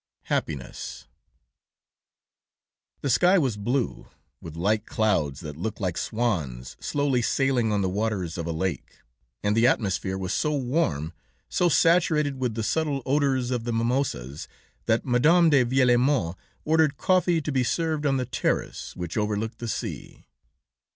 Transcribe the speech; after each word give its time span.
HAPPINESS 0.23 1.05
The 3.01 3.09
sky 3.11 3.37
was 3.37 3.55
blue, 3.55 4.07
with 4.41 4.55
light 4.55 4.87
clouds 4.87 5.41
that 5.41 5.57
looked 5.57 5.79
like 5.79 5.95
swans 5.95 6.75
slowly 6.79 7.21
sailing 7.21 7.71
on 7.71 7.83
the 7.83 7.87
waters 7.87 8.35
of 8.39 8.47
a 8.47 8.51
lake, 8.51 8.95
and 9.43 9.55
the 9.55 9.67
atmosphere 9.67 10.17
was 10.17 10.33
so 10.33 10.55
warm, 10.55 11.13
so 11.49 11.69
saturated 11.69 12.39
with 12.39 12.55
the 12.55 12.63
subtle 12.63 13.03
odors 13.05 13.51
of 13.51 13.63
the 13.63 13.71
mimosas, 13.71 14.47
that 14.87 15.05
Madame 15.05 15.51
de 15.51 15.63
Viellemont 15.63 16.35
ordered 16.65 16.97
coffee 16.97 17.39
to 17.39 17.51
be 17.51 17.63
served 17.63 18.07
on 18.07 18.17
the 18.17 18.25
terrace 18.25 18.95
which 18.95 19.17
overlooked 19.17 19.59
the 19.59 19.67
sea. 19.67 20.25